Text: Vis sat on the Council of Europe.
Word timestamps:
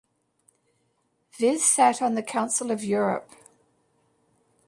Vis 1.37 1.63
sat 1.63 2.01
on 2.01 2.15
the 2.15 2.23
Council 2.23 2.71
of 2.71 2.83
Europe. 2.83 3.29